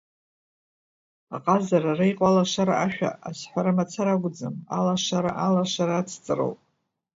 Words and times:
Аҟазара 1.35 1.89
ари 1.95 2.07
иҟоу 2.11 2.27
алашара 2.29 2.75
ашәа 2.85 3.09
азҳәара 3.27 3.77
мацара 3.77 4.11
акәӡам, 4.15 4.55
алашара 4.77 5.31
алашара 5.45 5.95
ацҵароуп. 5.97 6.59